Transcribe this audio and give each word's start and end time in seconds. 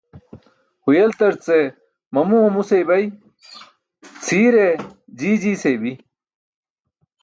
Huyeltarce 0.83 1.57
mamu 2.13 2.35
mamu 2.43 2.61
seybay, 2.69 3.03
cʰiire 4.23 4.65
jii 5.17 5.39
jii 5.41 5.59
seybi. 5.63 5.91